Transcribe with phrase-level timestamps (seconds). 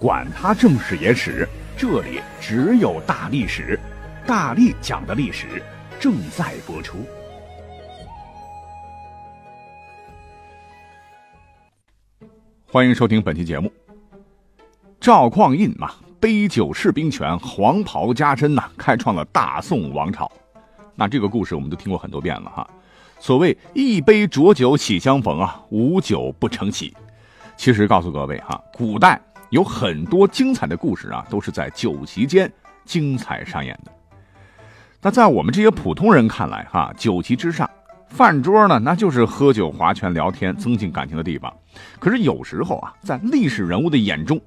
[0.00, 1.46] 管他正史野史。
[1.76, 3.78] 这里只有大历史，
[4.26, 5.62] 大力讲的历史
[6.00, 7.04] 正在播出。
[12.66, 13.70] 欢迎收听本期节目。
[14.98, 20.30] 赵匡胤嘛，杯酒释兵权，黄袍加身呐，开创了大宋王朝。
[20.94, 22.66] 那这个故事我们都听过很多遍了哈。
[23.18, 26.96] 所谓一杯浊酒喜相逢啊，无酒不成喜。
[27.58, 29.20] 其实告诉各位哈，古代。
[29.50, 32.50] 有很多精彩的故事啊，都是在酒席间
[32.84, 33.92] 精彩上演的。
[35.02, 37.68] 那在我们这些普通人看来，哈，酒席之上，
[38.08, 41.52] 饭桌呢，那就是喝酒、划拳、聊天、增进感情的地方。
[41.98, 44.40] 可是有时候啊，在历史人物的眼中，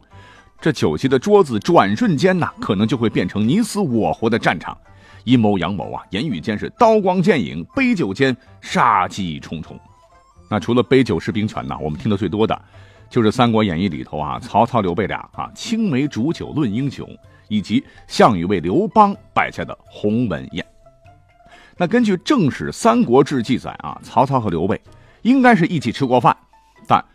[0.61, 4.77] 这酒席的桌子转瞬间呢，可能就会变成你死我活的战场，
[5.25, 9.77] 阴谋阳谋啊，言语间是刀光剑影，杯酒间杀机重重。
[10.49, 12.61] 那除了杯酒释兵权呢，我们听得最多的。
[13.13, 17.07] 就是《三国演义》里头啊，曹操、刘备俩啊青梅煮酒论英雄，
[17.47, 20.65] 以及项羽为刘邦摆下的鸿门宴。
[21.77, 24.81] 那根据正史《三国志》记载啊，曹操和刘备
[25.21, 26.35] 应该是一起吃过饭，
[26.87, 27.05] 但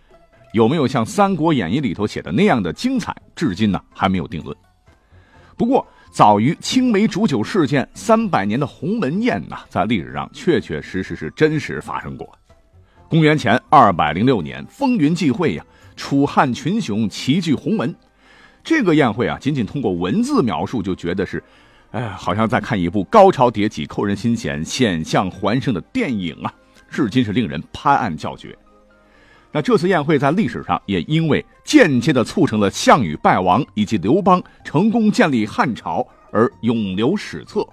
[0.53, 4.57] 有没有像《三国演义》里头写的那样的精彩，至今呢还没有定论。
[5.57, 12.39] 不过，早于青梅煮酒事件三百年的鸿门宴呢，在历史上确确实实是真实发生过。
[13.09, 15.65] 公元前二百零六年，风云际会呀。
[15.99, 17.95] 楚汉群雄齐聚鸿门，
[18.63, 21.43] 这个宴会啊，仅仅通过文字描述就觉得是，
[21.91, 26.55] 哎，好像在看一部高潮迭起、扣人心弦、险象环生的电影啊，
[26.89, 28.57] 至今是令人拍案叫绝。
[29.51, 37.67] 那这次宴会在历史上也因为间接的促成了项羽败亡以及刘邦成功建立汉朝而永留史册。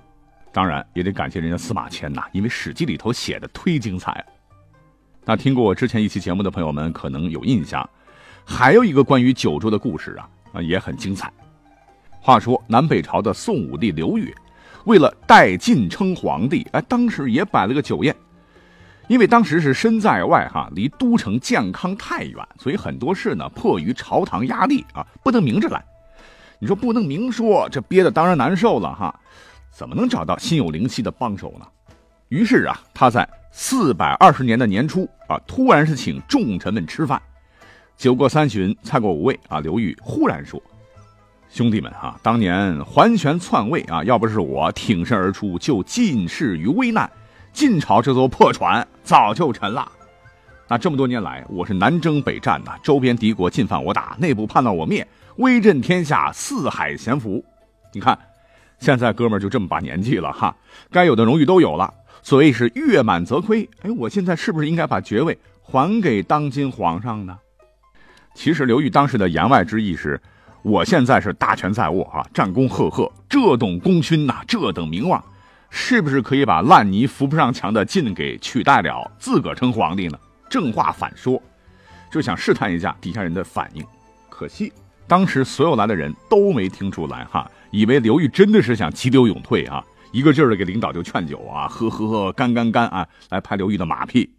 [0.52, 4.26] 当然，也得感谢人家司马迁呐，因为《史记》里头写的忒精彩。
[5.26, 7.88] 那听过我之前一期节目的朋友们可能有印象。
[8.46, 11.32] 还有一个关于酒桌的故事啊，啊也很精彩。
[12.22, 14.34] 话说南北朝的宋武帝刘裕，
[14.86, 18.16] 为了代晋称皇帝，哎，当时也摆了个酒宴。
[19.08, 25.84] 因为当时是身在外哈，离都城健康太远，所以很多事呢，迫于朝堂压力啊，不能明着来。
[26.58, 29.20] 你说不能明说，这憋的当然难受了哈。
[29.72, 31.68] 怎么能找到心有灵犀的帮手呢？
[32.30, 37.22] 于是啊，他在四百二十年的年初啊，突然是请众臣们吃饭。
[37.98, 39.60] 酒过三巡，菜过五味啊！
[39.62, 40.62] 刘裕忽然说
[41.50, 47.10] ：“兄弟们啊，当年桓玄篡位啊，要不是我挺身而出救晋氏于危难，
[47.54, 49.90] 晋朝这艘破船早就沉了。
[50.68, 55.08] 那这么多年来，我是南征北战呐，周边敌国进犯我打，内部叛乱我灭，
[55.38, 57.44] 威震天下，四海咸服。
[57.94, 58.20] 你看，
[58.78, 60.54] 现在哥们就这么把年纪了哈，
[60.92, 61.94] 该有的荣誉都有了。
[62.22, 67.40] 所谓是月满则亏，哎，我现在是不是应该把爵位还给当今皇上呢？”
[68.36, 70.22] 其实刘裕当时的言外之意是，
[70.62, 75.24] 我现在是大权在握啊，战功赫赫，这等功勋呐，这等名望，
[75.70, 80.20] 是不是可以把烂泥扶不上墙的晋给取代了，自个儿称皇帝呢？
[80.50, 81.42] 正话反说，
[82.12, 83.84] 就想试探一下底下人的反应。
[84.30, 84.72] 可惜
[85.08, 89.82] 当时所有来的人都没听出来哈，以为刘裕真的是想急流勇退啊，
[90.12, 94.36] 一个劲儿的给领导就劝酒啊，喝喝干干干啊，来拍刘裕的马屁。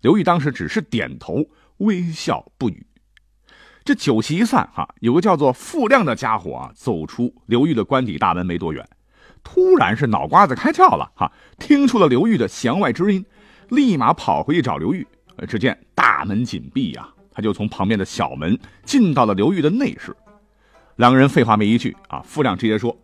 [0.00, 1.44] 刘裕当时只是点头
[1.78, 2.84] 微笑不语。
[3.84, 8.88] 这酒席一散，哈，有个叫做傅亮的家伙啊，走出刘裕的官邸大门没多远，
[9.42, 13.24] 突然是脑瓜子开窍了，哈，听出了刘裕的弦外之音，
[13.70, 15.06] 立马跑回去找刘裕。
[15.48, 20.14] 只见大门紧闭呀，他就从旁边的小门进到了刘裕的内室。
[20.96, 22.96] 两个人废话没一句啊，傅亮直接说：“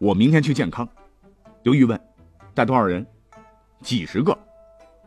[0.00, 0.88] 我明天去健康。”
[1.62, 2.00] 刘裕问
[2.54, 3.06] ：“带多少人
[3.82, 4.36] ？”“几十个。”“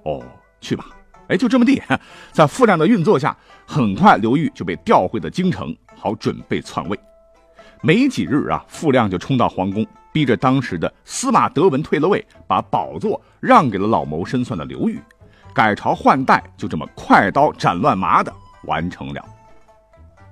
[0.06, 0.24] 哦，
[0.62, 0.86] 去吧。”
[1.30, 1.81] 哎，就这么地，
[2.34, 3.36] 在傅亮的运作下，
[3.66, 7.00] 很快刘裕就被调回了京城，好准备篡位。
[7.81, 15.00] 没几日啊，傅亮就冲到皇宫，逼着当时的司马德文退了位，把宝座让给了老谋深算的刘裕，
[15.54, 18.34] 改朝换代就这么快刀斩乱麻的
[18.64, 19.24] 完成了。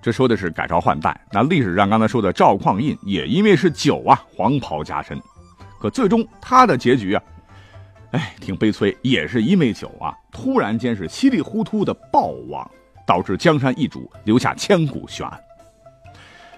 [0.01, 5.21] 这说的是改朝换代，那历史上刚才说的赵匡胤也因为是酒啊，黄袍加身，
[5.79, 7.21] 可最终他的结局啊。
[8.11, 12.69] 哎，挺悲催，也是因为酒啊，突然间是稀里糊涂的暴亡，
[13.05, 15.39] 导致江山易主，留下千古悬案。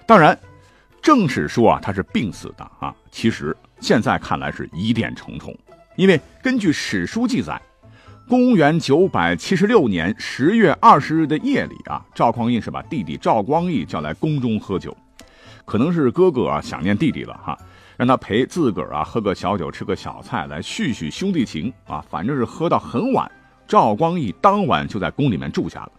[0.06, 0.38] 当然，
[1.02, 5.56] 正史说啊他是病死的啊，其实现在看来是疑点重重，
[5.96, 7.60] 因为根据史书记载，
[8.28, 14.96] 公元九百七十六年十月二十日的夜里啊，赵匡胤是把弟弟赵光义叫来宫中喝酒，
[15.64, 17.58] 可能是哥哥啊想念弟弟了哈，
[18.00, 23.30] 让他陪自个儿啊喝个小酒，吃个小菜来叙叙兄弟情啊，反正是喝到很晚。
[23.68, 25.92] 赵光义当晚就在宫里面住下了。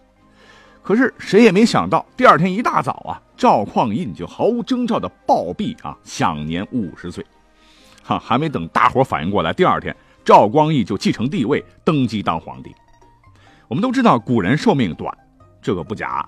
[0.81, 7.23] 可是谁也没想到，第二天一大早啊，赵匡胤就毫无征兆的暴毙啊，享年五十岁。
[8.01, 9.95] 哈，还没等大伙反应过来，第二天
[10.25, 12.73] 赵光义就继承帝位，登基当皇帝。
[13.67, 15.15] 我们都知道古人寿命短，
[15.61, 16.27] 这个不假。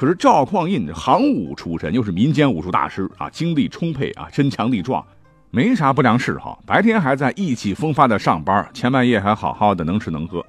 [0.00, 5.04] 可是赵匡胤行武出身，又是民间武术大师啊，精力充沛啊，身强力壮，
[5.50, 6.58] 没啥不良嗜好。
[6.64, 10.42] 白天还在意气风发的上班，前半夜还好好的能吃能喝，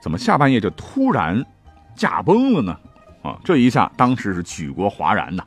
[0.00, 1.44] 怎么下半夜就突然？
[1.96, 2.78] 驾崩了呢，
[3.22, 5.42] 啊，这一下当时是举国哗然呐，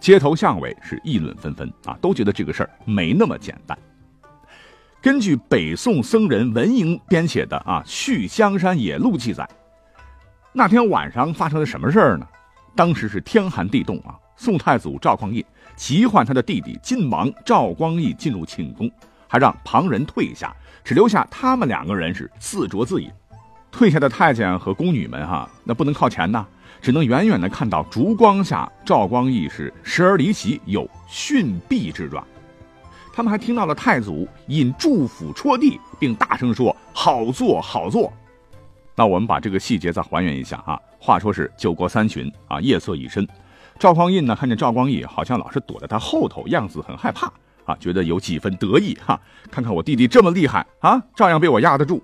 [0.00, 3.76] 街头巷尾是议论纷纷啊，都觉得这个事儿没那么简单。
[5.02, 9.46] 根据北宋僧人文莹编写的啊《续香山野录》记载，
[10.54, 12.26] 那天晚上发生了什么事儿呢？
[12.74, 15.44] 当时是天寒地冻啊，宋太祖赵匡胤
[15.76, 18.90] 急唤他的弟弟晋王赵光义进入寝宫，
[19.26, 23.10] 还让旁人退下，只留下他们两个人是自酌自饮。
[23.70, 26.44] 退下的太监和宫女们，哈，那不能靠前呐，
[26.80, 32.26] 只能远远的看到烛光下赵光义是时而离席，有逊毙之状。
[33.12, 38.12] 他们还听到了太祖引祝府戳地，并大声说：“好坐，好坐。”
[39.00, 40.78] 那我们把这个细节再还原一下啊。
[40.98, 43.26] 话说是酒过三巡啊，夜色已深，
[43.78, 47.32] 赵匡胤呢看见赵光义好像老是躲在他后头，样子很害怕
[47.64, 49.18] 啊，觉得有几分得意哈。
[49.50, 52.02] 看看我弟弟这么厉害啊，照样被我压得住。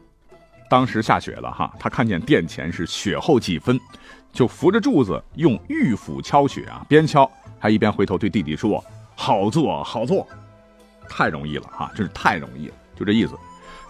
[0.70, 3.78] 当时下雪了哈，他看见殿前是雪厚几分，
[4.32, 8.82] 就扶着柱子用玉斧敲雪啊，边敲还一边回头对弟弟说
[9.14, 10.26] ：“好做好做，
[11.10, 13.34] 太容易了哈，真是太容易了，就这意思。”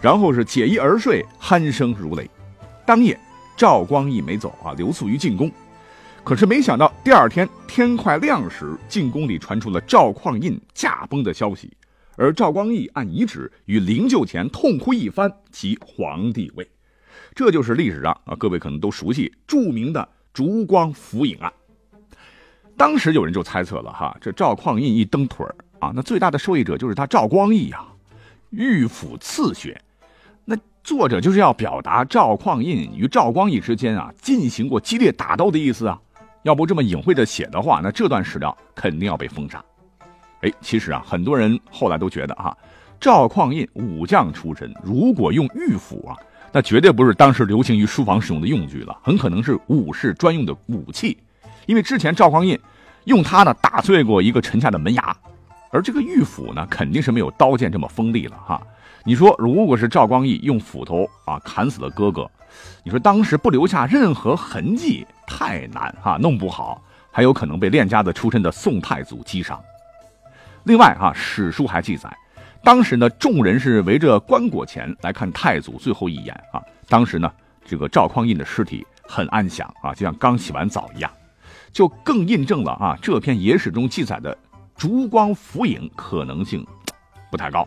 [0.01, 2.29] 然后是解衣而睡，鼾声如雷。
[2.87, 3.19] 当夜
[3.57, 5.51] 赵光义没走啊，留宿于进宫。
[6.23, 11.69] 可是没想到第二天天快亮时，进宫里传出了赵匡胤驾崩的消息。
[12.15, 16.65] 而赵光义按遗旨于灵柩前痛哭一番，即皇帝位。
[17.35, 21.51] 这就是历史上啊，各位可能都熟悉著名的烛光浮影案。
[22.77, 27.85] 当时有人就猜测了哈，这赵匡胤一蹬腿儿啊，那最大的受益者就是他赵光义呀，
[28.51, 29.81] 御府刺血。
[30.87, 35.99] 作者就是要表达赵匡胤与赵光义之间啊进行过激烈打斗的意思啊。
[36.43, 39.61] 要不这么隐晦的写的话，那这段史料肯定要被封杀。
[40.43, 42.55] 哎，其实啊，很多人后来都觉得啊，
[43.01, 46.15] 赵匡胤武将出身，如果用玉斧啊，
[46.53, 51.17] 那绝对不是当时流行于书房使用的用具了，很可能是武士专用的武器。
[51.65, 52.57] 因为之前赵匡胤
[53.03, 55.13] 用它呢打碎过一个臣下的门牙，
[55.69, 58.61] 而这个玉斧呢，肯定是没有刀剑这么锋利了哈。
[59.07, 62.29] 你说，如果是赵光义用斧头啊砍死了哥哥，
[62.83, 69.57] 你说当时不留下任何痕迹，太难哈，弄不好还有可能被练家子出身的宋太祖击伤。
[70.65, 72.13] 另外啊，史书还记载，
[72.61, 76.61] 当时呢，众人是围着棺椁前来看太祖最后一眼啊。
[76.89, 77.31] 当时呢，
[77.63, 81.09] 这个赵匡胤的尸体很安详啊，就像刚洗完澡一样，
[81.71, 84.37] 就更印证了啊这篇野史中记载的
[84.75, 86.67] 烛光浮影可能性
[87.31, 87.65] 不太高。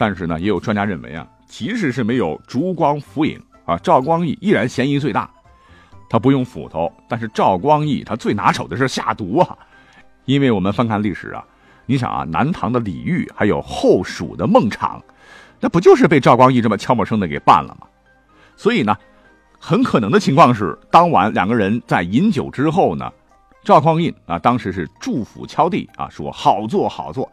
[0.00, 5.30] 但是呢，也有专家认为啊，即使是没有烛光浮影啊，赵光义依然嫌疑最大。
[6.08, 9.58] 他不用斧头，但是赵光义他最拿手的是下毒啊，
[10.24, 11.44] 因为我们翻看历史啊。
[11.84, 15.02] 你想啊，南唐的李煜，还有后蜀的孟昶，
[15.60, 17.86] 那不就是被赵光义这么悄没声的给办了吗？
[18.56, 18.96] 所以呢，
[19.58, 23.12] 很可能的情况是，当晚两个人在饮酒之后呢，
[23.64, 27.30] 赵匡胤啊，当时是祝福敲地啊，说好做好做。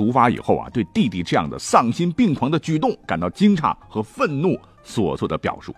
[0.00, 5.76] 毒发以后啊，对弟弟这样的丧心病狂的举动感到惊诧和愤怒所做的表述。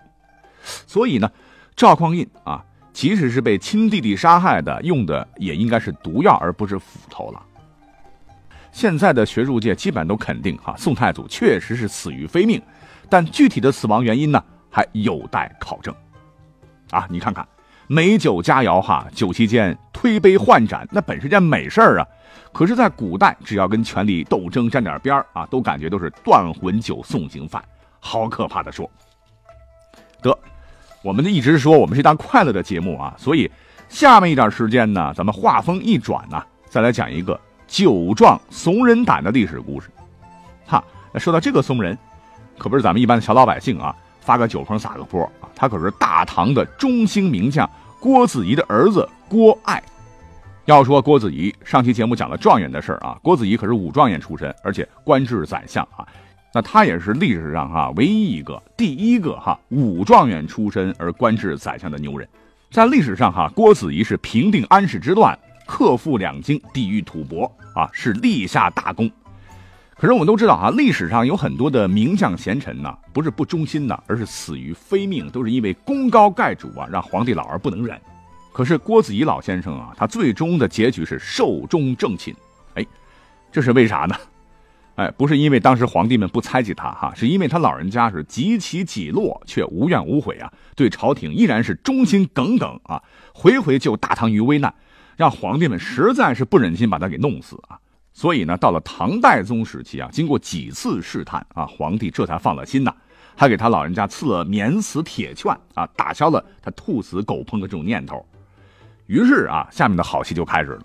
[0.87, 1.29] 所以呢，
[1.75, 2.63] 赵匡胤啊，
[2.93, 7.41] 即使是被亲弟弟杀害的，用的也应该是毒药，而不是斧头了。
[8.71, 12.61] 现在的学术界基本都肯定，哈，宋太祖确实是死于非命，
[13.09, 15.93] 但具体的死亡原因呢，还有待考证。
[16.91, 17.45] 啊，你看看，
[17.87, 22.07] 美酒佳肴，哈，酒席间推杯换盏，那本是件美事儿啊。
[22.51, 27.63] 可是，在古代，只要跟权力斗争沾点边啊，都感觉都是断魂酒送行饭，
[27.99, 28.89] 好可怕的说。
[30.21, 30.37] 得，
[31.03, 33.49] 我们一直说我们是一档快乐的节目啊，所以
[33.89, 37.39] 下面一点时间呢，咱们话锋一转呢，再来讲一个。
[37.65, 39.89] 酒壮怂人胆的历史故事，
[40.67, 41.97] 哈，那说到这个怂人，
[42.55, 47.67] 可不是咱们一般的小老百姓啊，发个酒疯撒个泼啊，他可是大唐的中兴名将
[47.99, 49.81] 郭子仪的儿子郭爱。
[50.65, 56.07] 要说郭子仪，上期节目讲了状元的事儿啊，郭子仪可是武状元出身，而且官至宰相啊。
[56.53, 62.25] 那他也是历史上哈唯一一个第一个哈武状元出身而官至宰相的牛人。
[62.71, 69.11] 在历史上哈，郭子仪是平定安史之乱，克复两京，抵御吐蕃啊，是立下大功。
[69.97, 77.99] 可是我们都知道啊，历史上有很多的名将贤臣呢，不是不忠心的，而是死于非命，都是因为功高盖主啊，让皇帝老儿不能忍。
[78.53, 82.33] 可是郭子仪老先生啊，他最终的结局是寿终正寝。
[82.75, 82.85] 哎，
[83.51, 84.15] 这是为啥呢？
[84.95, 93.01] 哎，不是因为当时皇帝们不猜忌他哈，是因为他老人家是极其己落却无怨无悔啊，对朝廷依然是忠心耿耿啊，
[93.33, 94.71] 回回救大唐于危难，
[95.17, 97.79] 让皇帝们实在是不忍心把他给弄死啊。
[98.13, 102.93] 所以呢，到了唐代宗时期啊，经过几次试探啊，皇帝这才放了心呐，
[103.35, 108.23] 还给他老人家赐了免死铁券啊，打消了他兔死狗烹的这种念头。
[109.07, 110.83] 于是啊，下面的好戏就开始了。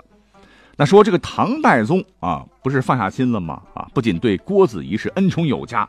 [0.77, 3.61] 那说这个唐代宗啊，不是放下心了吗？
[3.75, 5.89] 啊，不仅对郭子仪是恩宠有加，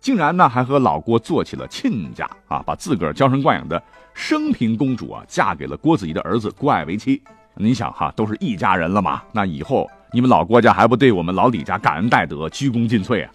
[0.00, 3.82] 竟然呢还和老郭做起了亲家啊，把自个儿娇生惯养的
[4.14, 7.20] 升平公主啊嫁给了郭子仪的儿子郭爱为妻。
[7.54, 13.30] 你想哈，都是一家人了嘛，那以后你们老郭家还不对我们老李家感恩戴德、鞠躬尽瘁啊？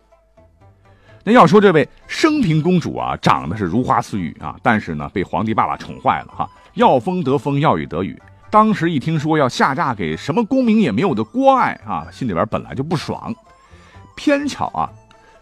[1.24, 8.20] 那要说这位升平公主啊，长得是如花似玉啊，但是呢被皇帝爸爸宠坏了哈，要风得风，要雨得雨。
[8.56, 13.36] 当时一听说要下嫁给什么功名也没有的郭爱啊，心里边本来就不爽。
[14.16, 14.90] 偏巧啊，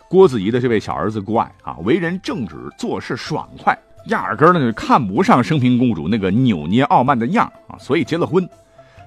[0.09, 3.77] 郭子仪的这位小儿子郭爱啊，为人正直，做事爽快，
[4.07, 8.49] 压根呢就看不上升平公主那个扭捏傲慢的样啊，所以结了婚，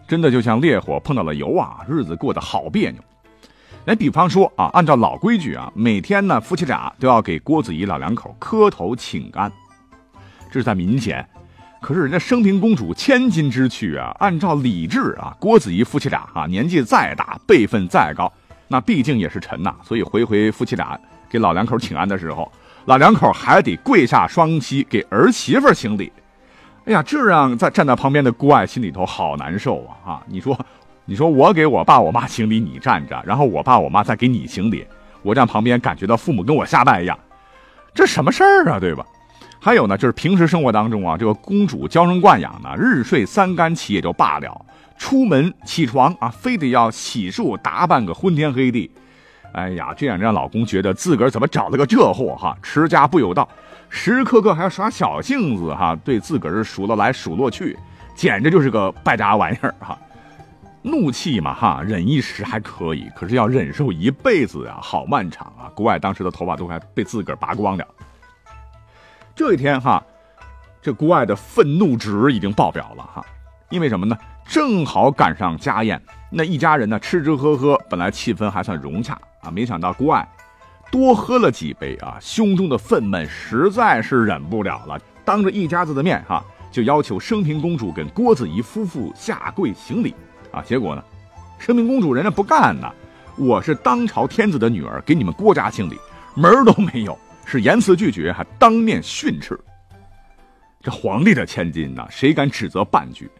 [0.06, 3.02] 真的就像烈火碰到了油啊，日子过得好别扭。
[3.84, 9.50] 那，比方说啊，按照老规矩啊，每天呢夫妻俩都要给郭子仪老两口磕头请安，
[10.48, 11.28] 这是在民间。
[11.80, 18.32] 可是人家升平公主千金之躯啊，按照礼制啊，郭子仪夫妻俩啊，年纪再大，辈分再高，
[18.68, 22.50] 那毕竟也是臣呐，所以回回夫妻俩给老两口请安的时候，
[22.86, 26.12] 老两口还得跪下双膝给儿媳妇行礼。
[26.86, 30.12] 哎呀，这让在站在旁边的郭爱心里头好难受啊！
[30.12, 30.58] 啊，你说，
[31.04, 34.86] 你说我给我爸我妈行礼，你站着，然后我爸我妈再给你行礼，
[35.22, 37.18] 我站旁边感觉到父母跟我下拜一样，
[37.92, 39.04] 这什么事儿啊，对吧？
[39.66, 44.64] 还有呢，就是平时生活当中啊，这个公主娇生惯养呢，日睡三竿起也就罢了，
[44.96, 48.88] 出门起床啊，非得要洗漱打扮个昏天黑地，
[49.50, 53.48] 哎呀，这样让老公觉得自个儿怎么找了个这货哈，持家不有道，
[53.88, 57.76] 时时刻刻还要耍小性子哈，对自个儿数落来数落去，
[58.14, 59.98] 简直就是个败家玩意儿哈。
[60.82, 65.66] 怒气嘛哈，忍一时还可以，可是要忍受一辈子呀，好漫长啊。
[65.74, 67.84] 国外当时的头发都快被自个儿拔光了。
[69.36, 70.02] 这一天哈，
[70.80, 73.22] 这郭爱的愤怒值已经爆表了哈，
[73.68, 74.16] 因为什么呢？
[74.48, 76.00] 正好赶上家宴，
[76.30, 79.12] 那一家人呢吃吃喝喝，本来气氛还算融洽
[79.42, 80.26] 啊，没想到郭爱
[80.90, 90.14] 多喝了几杯啊，胸中的愤懑实在是忍不了了，当着一家子的面哈，就要求升平公主跟郭子仪夫妇下跪行礼
[90.50, 90.62] 啊。
[90.62, 91.04] 结果呢，
[91.58, 92.90] 升平公主人家不干呐，
[93.36, 95.98] 我是当朝天子的女儿，给你们郭家行礼，
[96.34, 97.18] 门儿都没有。
[97.46, 99.58] 是严词拒绝，还当面训斥。
[100.82, 103.30] 这皇帝的千金呐，谁敢指责半句？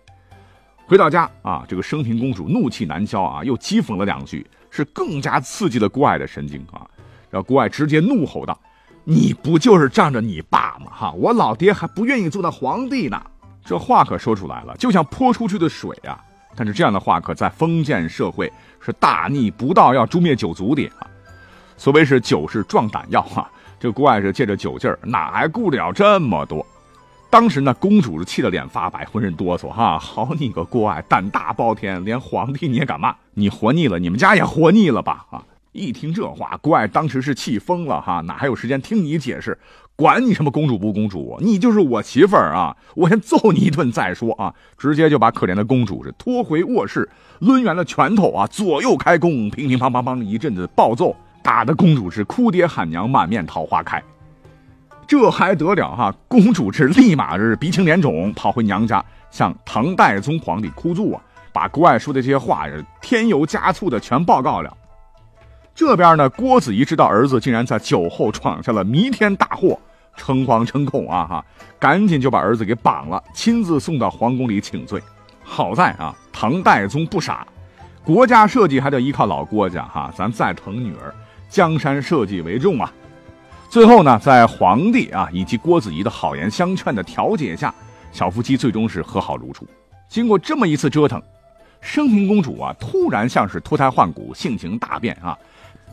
[0.87, 6.87] 回到家啊，这个升平公主怒气难消啊，又讥讽了两句，是更加刺激了郭爱的神经啊。
[7.29, 8.57] 然后郭爱直接怒吼道
[9.03, 10.93] ：“你不就是仗着你爸吗？
[10.93, 13.21] 哈，我老爹还不愿意做那皇帝呢。”
[13.65, 16.25] 这话可说出来了，就像泼出去的水啊。
[16.55, 21.07] 但是这样的话，可在封建社会是大逆不道，要诛灭九族的啊。
[21.77, 23.51] 所谓是酒是壮胆药啊。
[23.79, 26.65] 这郭爱是借着酒劲儿，哪还顾得了这么多？
[27.29, 29.69] 当时呢，公主是气得脸发白，浑身哆嗦。
[29.69, 33.15] 哈，好你个郭爱，胆大包天，连皇帝你也敢骂？
[33.35, 35.27] 你活腻了，你们家也活腻了吧？
[35.31, 35.45] 啊！
[35.73, 38.01] 一听这话，郭爱当时是气疯了。
[38.01, 39.59] 哈，哪还有时间听你解释？
[39.95, 42.77] 管你什么公主不公主，你就是我媳妇儿啊！
[42.95, 44.55] 我先揍你一顿再说啊！
[44.79, 47.09] 直接就把可怜的公主是拖回卧室，
[47.41, 51.15] 抡圆了拳头啊，左右开弓，乒乒乓乓乓一阵子暴揍。
[51.47, 54.03] 打的公主是哭爹喊娘，满面桃花开，
[55.07, 56.13] 这还得了哈？
[56.27, 61.23] 公主是立马是鼻青脸肿，跑回娘家向唐代宗皇帝哭诉啊，
[61.53, 64.77] 把郭爱说的这些话是添油加醋的全报告了。
[65.73, 69.79] 这边呢，郭子仪知道儿子竟然在酒后闯下了弥天大祸，
[70.17, 71.45] 诚惶诚恐啊哈，
[71.79, 75.01] 赶紧就把儿子给绑了，亲自送到皇宫里请罪。
[75.45, 77.47] 好在啊，唐代宗不傻，
[78.03, 81.15] 国家设计还得依靠老郭家哈，咱再疼女儿。
[81.49, 82.93] 江山社稷为重啊！
[83.69, 87.75] 最后呢，在皇帝啊以及郭子仪的好言相劝的调解下，
[88.13, 89.67] 小夫妻最终是和好如初。
[90.09, 91.21] 经过这么一次折腾，
[91.81, 95.37] 升平公主啊，突然像是脱胎换骨，性情大变啊，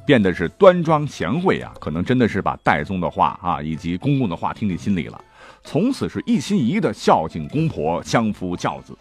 [0.06, 5.20] 变得是端庄贤惠啊，可能真的是把戴宗的话啊以及公公的话听进心里了，
[5.64, 8.98] 从此是一心一意的孝敬公婆，相夫教子。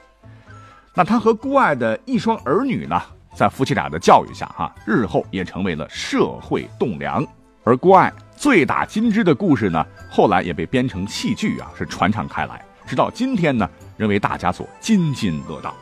[0.94, 3.00] 那他和孤爱的一双儿女呢，
[3.34, 7.24] 在夫妻俩的教育下哈，日后也成为了社会栋梁。
[7.64, 15.72] 而郭爱醉打金枝的故事呢，后来也被编成戏剧啊，是传唱开来，直到今天呢，仍为大家所津津乐道。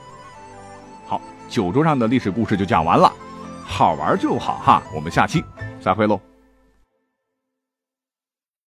[1.06, 3.10] 好，酒桌上的历史故事就讲完了，
[3.64, 5.42] 好玩就好哈，我们下期
[5.80, 6.29] 再会喽。